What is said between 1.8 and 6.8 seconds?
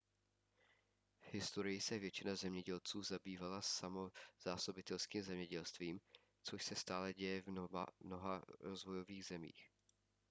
se většina zemědělců zabývala samozásobitelským zemědělstvím což se